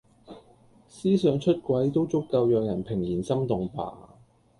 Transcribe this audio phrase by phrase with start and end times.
[0.87, 4.15] 思想出軌都足夠讓人怦然心動吧！